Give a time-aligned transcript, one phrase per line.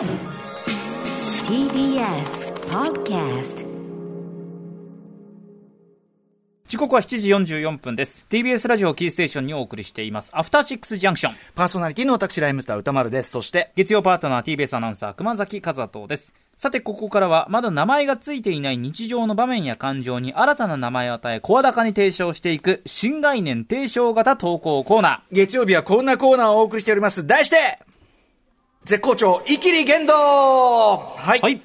[0.00, 0.08] TBS
[2.70, 3.66] Podcast
[6.66, 8.24] 時刻は7時44分です。
[8.30, 10.30] TBS ラジオキーステーションにお送りしています。
[10.32, 11.34] アフターシックスジャンクション。
[11.54, 13.30] パーソナリティの私、ライムスター歌丸です。
[13.30, 16.32] そして、月曜パートナー TBS アナウンサー熊崎和人です。
[16.56, 27.26] さて、ここからは、まだ名前がついていない日常の場面や感情に新たな名前を与え、声高に提唱していく、新概念提唱型投稿コーナ月曜日はこんなコーナーをお送りしております。
[27.26, 27.80] 題して、
[28.84, 30.14] 絶好調、イキリ言動
[30.98, 31.38] はい。
[31.38, 31.42] ー。
[31.42, 31.60] はい。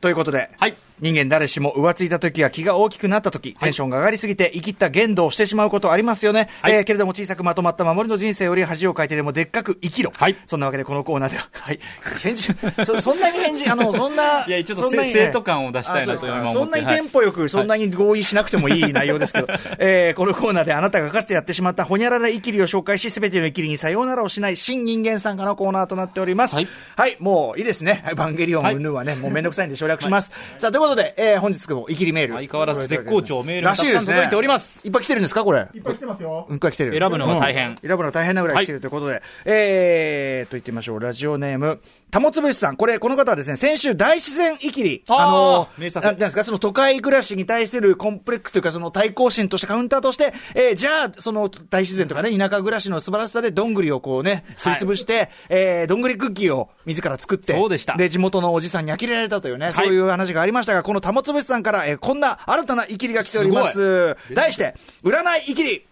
[0.00, 0.76] ということで、はい。
[1.00, 6.48] 人間誰しも浮ついた時や気が大きくなった時、テンションが上がりすぎて生きった言動をしてしまうことありますよね。
[6.62, 6.72] はい。
[6.72, 10.12] えーけれども小さくまとまった守りの人生より恥をかいてでもでっかく生きろ。
[10.16, 10.36] はい。
[10.46, 11.80] そんなわけでこのコーナーでは、 はい。
[12.22, 12.52] 返事、
[12.84, 19.48] そそんなに返事、あの、 そんな、いやちょっとそんなにせ生徒感を出したいなと今そんなにテンポよく、そんなに合意しなくてもいい内容ですけど、
[19.78, 26.56] えーこのコーナーであなたがかつてやってしまったほにゃらら生きりを紹介し、すべての生きりにさようならをしない新人間参加のコーナーとなっております。
[26.56, 26.68] はい。
[26.96, 28.02] はい、もういいですね。
[28.06, 28.74] エヴァンゲリオンはい。
[28.74, 30.32] 云々はね、もうめんどくさいんで省略します。
[30.58, 30.78] さあ、とい。
[30.78, 32.34] うことで、えー本日も生きりメール。
[32.34, 35.68] 相変わらず絶好調メールがたくさん届いておりますいっぱい来てるんですか、これ？
[35.74, 36.46] いっぱい来てますよ。
[36.50, 36.98] いっぱい来てる。
[36.98, 41.00] 選ぶのが大変うん選ぶのが大変なぐらい来てるということで、えー、と言ってみましょう。
[41.00, 42.76] ラジオネーム、たもつぶしさん。
[42.76, 45.04] これ、この方はですね、先週大自然生きり。
[45.08, 64.16] あーの名作ななんですか、その都会暮らしに対するコンプレックスというか、その対抗心としてカウンターとして、えー、じゃあ、その大自然とかね、田舎暮らしの素晴らしさでどんぐりをこうね、すりつぶして、えー、どんぐりクッキーを自ら作って、そうでしたで、地元のおじさんに呆れられたというね、そういう話がありましたが、このたもつぶしさんから、えー、こんな新たな生きりが来ております。
[64.34, 65.86] 題して、占い生きり。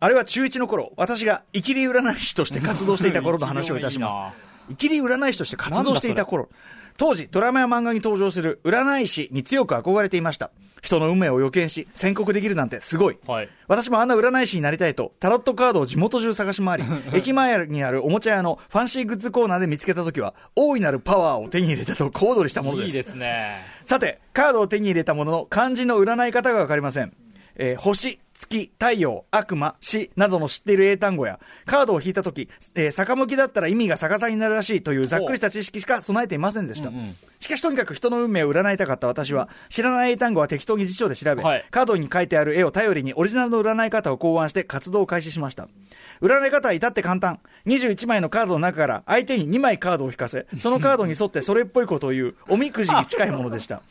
[0.00, 4.36] あれは中1の頃、私が生きり占い師として活動していた頃の 話をいたします。
[4.70, 6.48] 生きり占い師として活動していた頃、
[6.96, 10.50] 当時ドラマや漫画に登場する占い師に強く憧れていました。
[10.82, 13.18] 人の運命を予見し、宣告できるなんてすごい。
[13.26, 22.86] はい私もあんな占い師になりたいと、タロットカードを地元中探し回り、 駅前にあるおもちゃ屋のファンシーグッズコーナーで見つけた時は、大いなるパワーを手に入れたと小躍りしたものです。
[22.88, 23.56] いいですね。
[23.86, 27.12] さて、カードを手に入れたものの、漢字の占い方がわかりません。
[27.56, 36.90] えー星、月、太陽、悪魔、死などの知っている英単語や、カードを引いたとき、えー逆向きだったら意味が逆さになるらしいというざっくりした知識しか備えていませんでした。
[37.40, 45.68] しかしとにかく人の運命を占いたかった私は、知らない英単語は適当に辞書で調べ、はいカードに書いてある絵を頼りにオリジナルの占い方を考案して活動を開始しました。
[46.20, 47.40] 占い方は至って簡単。
[47.66, 53.82] 21枚のカードの中から相手に2枚カードを引かせ、そのカードに沿ってそれっぽいことを言う、おみくじに近いものでした。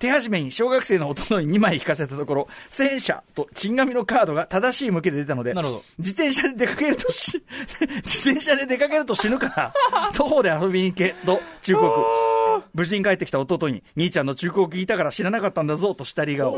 [0.00, 5.52] 手始めに小学生の大人に2枚引かせたところ、戦車とチン紙のカードが正しい向きで出たので、
[5.98, 7.42] 自転車で出かけるとし、
[8.02, 9.74] 自転車で出かけると死ぬから、
[10.16, 11.90] 徒歩で遊びに行けと忠告。
[12.72, 16.56] 無事に帰ってきた弟に、兄ちゃんの忠告を聞いたから知らなかったんだぞとしたり顔。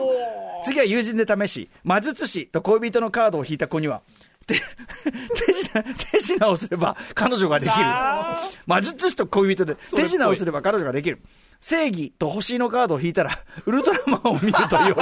[0.62, 4.02] 次は友人で試し、魔術師と恋人のカードを引いた子には、
[4.46, 4.62] 手、手
[5.52, 5.82] 品、
[6.12, 7.84] 手品をすれば彼女ができる。
[8.66, 11.20] 魔術師と恋人で手品をすれば彼女ができる。
[11.62, 13.30] 正義と星のカードを引いたら、
[13.64, 14.94] ウルトラマンを見ると良い。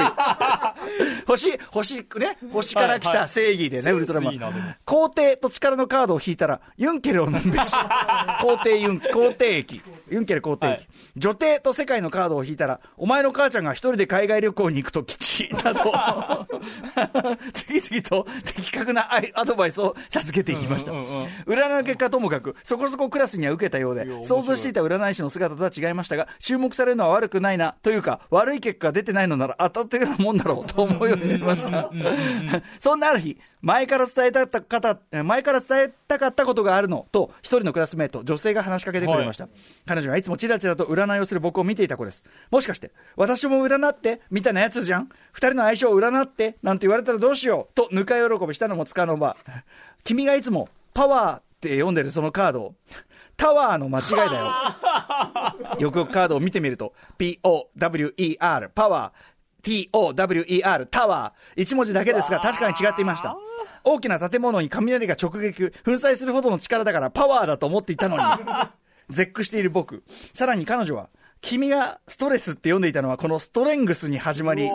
[1.26, 2.04] 星、星、ね、
[2.52, 4.76] 星から来た正義でね、ウルトラマン。
[4.84, 7.72] 皇帝と力のカードを引いたら、ユンケルを飲むべし。
[8.42, 9.80] 皇帝ユン、皇帝駅。
[10.10, 10.80] ユンケル皇帝
[11.16, 15.48] 女帝と世界のカードを引いたら、お前の母ちゃんが一人で海外旅行に行くと吉。
[15.64, 15.92] など、
[17.52, 20.92] 次々と的確なアドバイスを授けていきました。
[20.92, 31.90] 占いの結果ともかく、そこそこクラスには受けたようで、想像していた占い師の姿とは違いましたが、注目されるのは悪くないな、というか、悪い結果が出てないのなら当たってるようなもんだろう、と思うようになりました。
[32.80, 39.48] そんなある日、前から伝えたかった前から伝えたかったことがあるの、と、一人のクラスメート、女性が話しかけてくれました。
[40.00, 42.24] 彼女はいつもチラチラと占いをする僕を見ていた子です。
[42.50, 45.08] もしかして、私も占って、みたいなやつじゃん？
[45.32, 49.36] 二人の相性を占って、なんて言われたらどうしよう、と、ぬか喜びしたのもつかの間。
[50.04, 52.74] 君がいつも、パワーって読んでるそのカードを、
[53.36, 54.52] タワーの間違いだよ。
[55.78, 61.62] よ くよくカードを見てみると、P-O-W-E-R、パワー、T-O-W-E-R、タワー。
[61.62, 63.36] 一文字だけですが、確かに違っていました。
[63.84, 68.22] 大きな建物に雷が直撃、粉砕するほどの力だからパワーだと思っていたのに、
[69.10, 70.02] 絶句している僕。
[70.34, 71.08] さらに彼女は、
[71.40, 74.70] 君がストレスって読んでいたのは、このストレングスに始まり、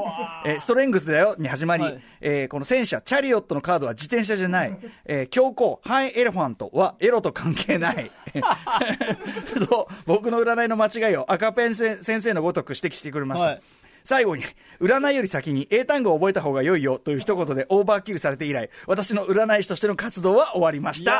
[0.45, 8.09] えーストレングスだよに始まり、はいえーこの戦車、チャリオットのカードは自転車じゃない、えー強行、ハイエレファントはエロと関係ない。
[9.69, 13.47] と僕の占いの間違いを赤ペンせ先生のごとく指摘してくれました。
[13.47, 13.61] はい
[14.05, 14.43] 最後に、
[14.79, 21.19] 占いより先に英単語を覚えた方が良いよという一言でオーバーキルされて以来、私の占い師としての活動は終わりました。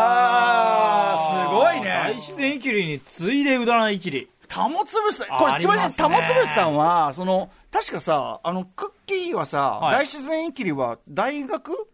[0.00, 1.88] あーすごいね。
[1.88, 4.28] 大自然生きりに次いで占い生きり。
[4.48, 6.04] たもつぶしさこれ、ちなみに、ありますね。
[6.04, 9.92] たもつぶしさんは、その、確かさ、あの、クッキーはさ、はい。
[9.96, 11.86] 大自然生きりは大学？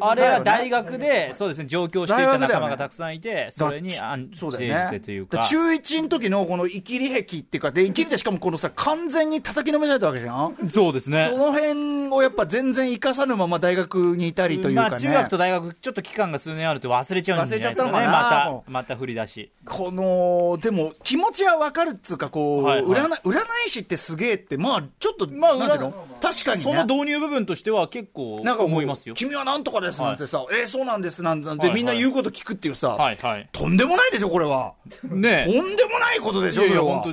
[0.00, 5.38] あれは大学で、そうですね、上京していた仲間がたくさんいて、それにだ安そうだ定してというか。
[5.38, 10.56] だ中1の時のこの生きり壁っていうかで生きりでしかもこのさ完全に叩きのめされたわけじゃん？
[10.70, 11.28] そうですね。
[11.30, 11.36] そ。
[11.36, 18.10] の辺をやっぱ全然生かさぬまま大学にいたりというかね、まあ、中学と大学、ちょっと期間が数年あると忘れちゃうんじゃないですかね、忘れちゃったのかな？
[18.10, 19.50] また、また振り出し。
[19.64, 23.00] このでも気持ちは分かるっつうかこう、はいはい。
[23.02, 26.06] 占い占い師ってすげえってまあちょっと、まあなんていうの？
[26.20, 26.64] 確かにね。
[26.64, 29.14] その導入部分としては結構なんか思いますよ。
[29.14, 31.70] 君はなんとかですなんてさ、えーそうなんですなんて、はいはい。
[31.72, 33.48] みんな言うこと聞くっていうさ、はいはい。
[33.52, 34.74] とんでもないでしょこれは。
[35.04, 37.04] ねとんでもないことでしょそれは。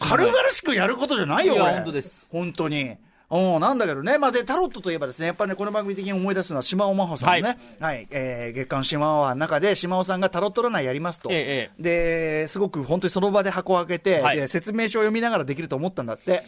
[0.00, 2.26] 軽々しくやることじゃないよこれ本当です。
[2.30, 2.96] 本当に。
[3.30, 11.70] うん、なんだけどね、まあ、でタロットといえばですね、やっぱりね、この番組的に思い出すのは島尾真帆さんのね、はい、えー月刊島尾はの中で、島尾さんがタロット占いやりますと、え。
[11.78, 14.36] で、すごく本当にその場で箱を開けて、はい。
[14.36, 16.42] で説明書を読みながらできると思ったんだって。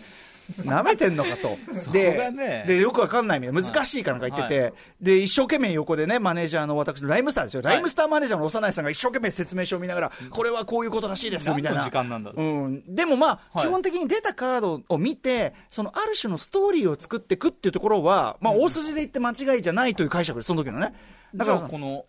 [0.64, 1.58] なめてんのかと。
[1.92, 4.70] でがねで、よくわかんないみたいな、難しいかなんか言ってて、は
[5.00, 7.62] で、一生懸命横でね、マネージャーの私のライムスターですよ。
[7.62, 11.84] ライムスターマネージャーの幼いさんが一生懸命説明書を見ながら、これはこういうことらしいです、みたいな。
[11.84, 12.82] 時間なんだうん。
[12.86, 20.94] でもまあ、はい基本的に出たカードを見て、そのある種のストーリーを作っていくっていうところは、まあ、大筋で言って間違いじゃないという解釈です、その時のね。
[21.34, 22.04] だじからこの、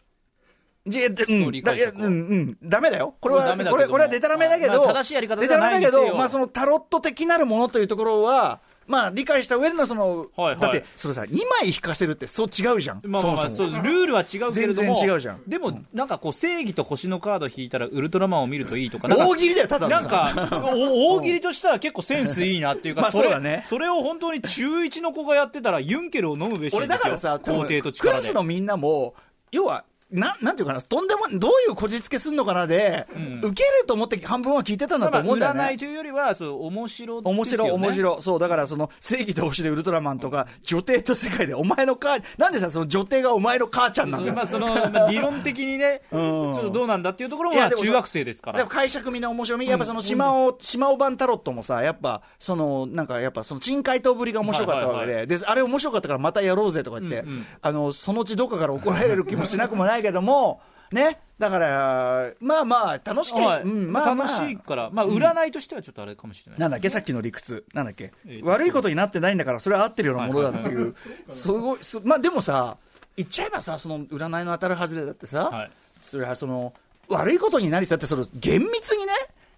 [0.87, 3.15] じゃ、うん、だうん、うん、ダメだよ。
[3.19, 11.27] これは、これ、これはデタラメだけど、まあ正しいやり方デではないタラメだけど、まあ、そのタロット的なるものというところは、まあ、理解した上でのその、はいはいだって、それさ、2
[11.61, 13.01] 枚引かせるってそう違うじゃん。
[13.05, 26.77] まあまあまあ、そもそもルールは違うけれども、全然違うじゃんでも、なんかこう、正義と星のカード引いたら、ウルトラマンを見るといいとか、か大喜利だよ、ただのなんさか、お大喜利としたら結構センスいいなっていうか、 まあそれそうだねそれを本当に中1の子がやってたら、ユンケルを飲むべしですよ。
[26.79, 28.13] 俺だからさ、皇帝とク力で。
[28.15, 29.13] ラスのみんなも、
[29.51, 35.61] 要は、ななんていうかな、とんでも、どういうこじつけすんのかなで、ん受けると思って半分は聞いてたんだとまあ思うんだよね。
[35.61, 37.37] 占いというよりは、そう、面白ですよね。
[37.37, 38.21] 面白い、面白い。
[38.21, 48.69] そう、だからその、正義と星でウルトラマンとか、女帝と世界で、お前の母、なんでさ、その女帝がお前の母ちゃんなんだまあ、その、まあ理論的にね、ち うんょっとどうなんだっていうところは、中学生ですからでも。
[48.69, 60.61] 解釈みんな面白み、やっぱその島尾、島尾版タロットもさ、やっぱ、その、なんかやっぱその珍回答ぶりが面白かったわけで、はいで、あれ面白かったからまたやろうぜとか言って、うんうんあの、そのうちどっかから怒られる気もしなくもないけども、
[60.91, 63.61] ね、だから、まあまあ、楽しい。
[63.61, 66.59] うん、まあまあ、楽しいから、まあ、占いとしてはちょっとあれかもしれない。
[66.59, 68.13] なんだっけ、さっきの理屈、なんだっけ。
[68.27, 70.95] え、悪いことになってないんだから、それは合ってるようなものだっていう、
[71.29, 72.77] すごい、すまあでもさ、
[73.17, 75.71] 言っちゃえばさ、その占いの当たる外れだってさ、はい。
[76.01, 76.73] それはその、
[77.07, 79.13] 悪いことになりさって、その厳密にね、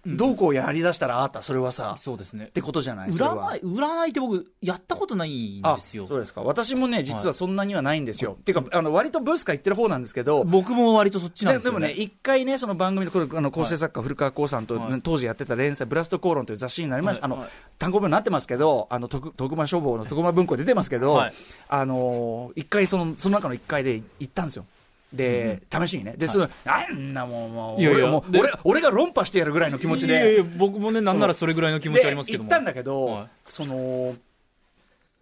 [0.06, 2.46] どうこうやりだしたらあった、それはさ、そうですね。
[2.46, 2.50] っ。
[2.50, 6.06] てことじゃない、占い、占いって僕、やったことないんあですよ。
[6.06, 8.36] そうですか、私もね、実はそんなにはないんですよ。
[8.40, 11.80] っていうか、あの割とブースカ行ってる方なんですけど、僕も割とそっちなんですよ、ね。
[11.80, 15.00] ででもね、一回ね、その番組のこれあの構成作家、古川光さんと、はい。
[15.02, 17.44] 当時やってた連載、ブラスト口論という雑誌になりました、あのはい。
[17.44, 21.32] はい単行本になってますけど、あの徳徳間書房の徳間文庫で出てますけど、はい。
[21.68, 24.64] あの一回その、その中の一回で行ったんですよ。
[25.14, 26.14] で、試しにね。
[26.16, 30.14] で、その、あんなもん、もう、いやいや俺もうで俺、俺が論破してやるぐらいの気持ちで。
[30.14, 32.48] いやいや僕もね、なんならそれぐらいの気持ちありますけども。
[32.48, 34.14] ったんだけど、はいその、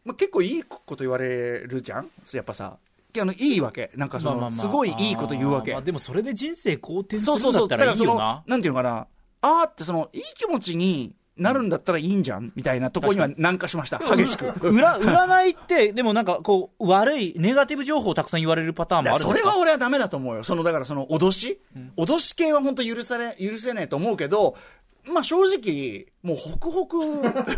[0.04, 2.10] まあ、結構いいこと言われるじゃん？
[2.32, 2.76] やっぱさ。
[3.20, 3.90] あのいいわけ。
[3.94, 5.82] なんかその、まあまあまあすごいいいこと言うわけあーまあ。
[5.84, 7.62] でもそれで人生好転すそうそうそう。
[7.62, 8.42] るんだったらいいよな。
[8.46, 9.06] なんていうのかな。
[9.42, 12.52] あーってその、いい気持ちになるんだったらいいんじゃん？
[12.54, 13.98] みたいなところには軟化しました。
[13.98, 14.46] 激しく。
[14.68, 20.44] 裏占いって、でもなんかこう、悪い、ネガティブ情報をたくさん言われるパターンもあるそれは俺はダメだと思うよ。
[20.44, 21.60] その、だからその、脅し、
[21.96, 24.56] 脅し系は本当許され、許せねえと思うけど、
[25.04, 26.96] まあ正直、もうホクホク。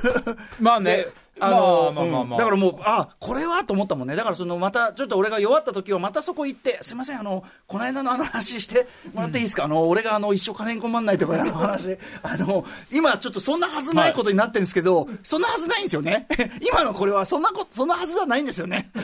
[0.61, 4.15] まあねで、あの、まあまあまあだからもう、あ、これはと思ったもんね。
[4.15, 16.29] だからその、また、ちょっと俺が弱った時は、またそこ行って、すいません、あの、この間のあの話してもらっていいですか、あの、俺があの、一生金に困んないとかいう話、あの、今ちょっとそんなはずないことになってるんですけど、そんなはずないんですよね。
[16.67, 18.91] 今のこれは、そんなこと、そんなはずじゃないんですよね。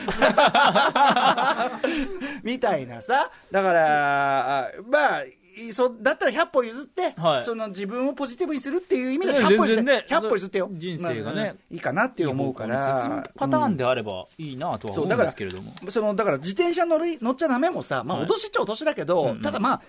[2.43, 3.29] みたいなさ。
[3.51, 5.37] だから、あまあ、い
[5.73, 10.69] そだったら100歩譲って、はいその自分をポジティブにするっていう意味でね100歩譲って、ね100歩譲ってよ。
[10.71, 13.01] 人生がねまあいいかなって思うから。
[13.01, 15.73] 進むパターンであればいいなとは思うんですけれども。
[15.89, 19.81] そのだから自転車乗り乗っちゃダメもさ、まあ、はい脅しっちゃ脅しだけど、うんうんただまあ、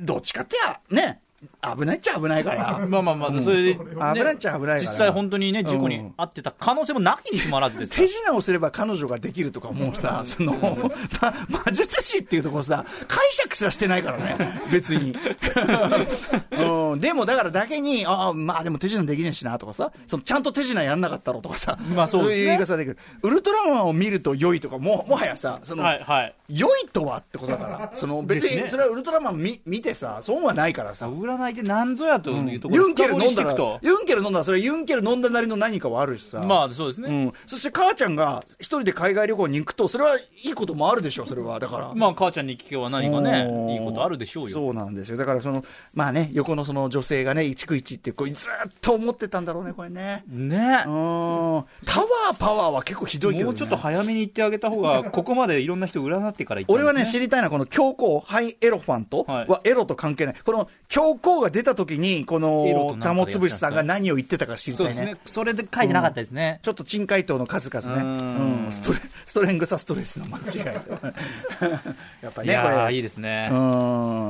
[0.00, 1.20] どっちかってや、ね、
[1.76, 2.78] 危ないっちゃ危ないから。
[2.86, 3.78] まあまあまあ、それで、ね
[4.14, 4.80] 危ないっちゃ危ないから。
[4.80, 10.54] 実際本当にね、事故に遭ってた可能性もなきにしもあらずです手品をすれば彼女ができるとかもうさ、その、
[11.20, 15.14] ま、魔術師っていうところさ、解釈すらしてないからね、別に。
[16.52, 22.42] うん、でもだからだけに、ああ、まあでも手品できねえしなとかさ、そのちゃんと手品やんなかったろとかさ、まあそうですね。
[22.42, 22.98] いう言い方できる。
[23.22, 26.34] ウルトラマンを見ると良いとか、ももはやさ、その、はいはい。
[26.48, 31.08] 良いとはってことだから、その別にそれはウルトラマン見見てさ、損はないからさ。
[31.36, 36.40] 占占い何ぞやというとこユンろを深掘りケル飲んだらユンケル飲んだら、それユンケル飲んだなりの何かはあるしさ。
[36.42, 41.58] まあそうですね、うん、そして母ちゃんが一人で海外旅行に行くと、それはいいこともあるでしょ、それは。
[41.58, 41.94] だから。
[41.94, 45.16] まあ母ちゃんに聞けば何かねうんいいことあるでしょうよそうなんですよ。
[45.16, 50.24] だからその、まあね、横のその女性がね、一区一ってこうずっと思ってたんだろうね、これね。
[50.28, 51.64] ねうん。
[51.84, 53.44] タワーパワーは結構ひどいけど、ね。
[53.46, 60.34] もうちょっと早めに言ってあげた方がここまでいろんな人占ってから言ったんです俺はね、知りたいのは、この教皇、ハイエロファントはいはエロと関係ない。
[60.44, 64.92] この教皇が出た時に、この、なんかで玉つぶしさんが何を言ってたか知りたいね。
[64.94, 68.02] そうですねそれで書いてなかったですね、ちょっと珍回答の数々ね。
[68.02, 68.72] ううんん。
[68.72, 70.66] ストレ ストレングサストレスの間違い。
[72.22, 72.94] やっぱいね、これ。
[72.94, 73.58] いいですね、うん。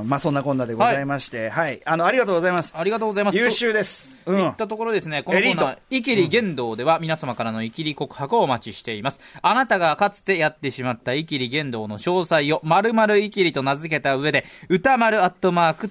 [0.07, 1.81] まあそんなこんなでございまして、はい。
[1.85, 2.75] あの、ありがとうございます。
[2.77, 4.17] ありがとうございます優秀です。
[4.27, 4.57] うといんっ。
[4.57, 9.21] たところですね、このコーナーイキリ言動では皆様からのイキリ告白をお待ちしています。
[9.43, 15.89] あなたがかつてやってしまったイキリ言動の詳細を〇〇イキリと名付けた上で、歌丸アットマーク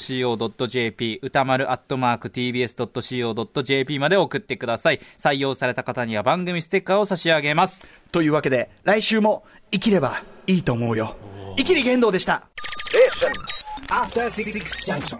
[0.00, 5.00] tbs.co.jp、歌丸アットマーク tbs.co.jp まで送ってください。
[5.18, 7.86] 採用された方には番組ステッカーを差し上げます。
[8.10, 11.16] というわけで、来週も生きればいいと思うよ。
[11.56, 12.48] 生きり言動でした。
[13.88, 14.52] After Six
[14.86, 15.18] Junction.